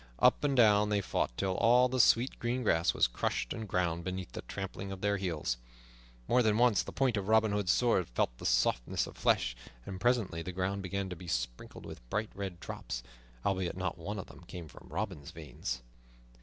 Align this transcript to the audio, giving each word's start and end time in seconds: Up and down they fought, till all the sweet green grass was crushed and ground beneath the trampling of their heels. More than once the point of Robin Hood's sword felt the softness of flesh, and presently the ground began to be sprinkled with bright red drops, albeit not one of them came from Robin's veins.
Up 0.17 0.43
and 0.43 0.57
down 0.57 0.89
they 0.89 0.99
fought, 0.99 1.37
till 1.37 1.55
all 1.57 1.87
the 1.87 1.99
sweet 1.99 2.39
green 2.39 2.63
grass 2.63 2.91
was 2.91 3.05
crushed 3.05 3.53
and 3.53 3.67
ground 3.67 4.03
beneath 4.03 4.31
the 4.31 4.41
trampling 4.41 4.91
of 4.91 5.01
their 5.01 5.17
heels. 5.17 5.57
More 6.27 6.41
than 6.41 6.57
once 6.57 6.81
the 6.81 6.91
point 6.91 7.17
of 7.17 7.27
Robin 7.27 7.51
Hood's 7.51 7.71
sword 7.71 8.09
felt 8.09 8.35
the 8.39 8.45
softness 8.47 9.05
of 9.05 9.15
flesh, 9.15 9.55
and 9.85 10.01
presently 10.01 10.41
the 10.41 10.51
ground 10.53 10.81
began 10.81 11.07
to 11.09 11.15
be 11.15 11.27
sprinkled 11.27 11.85
with 11.85 12.09
bright 12.09 12.31
red 12.33 12.59
drops, 12.59 13.03
albeit 13.45 13.77
not 13.77 13.99
one 13.99 14.17
of 14.17 14.25
them 14.25 14.41
came 14.45 14.67
from 14.67 14.87
Robin's 14.89 15.29
veins. 15.29 15.83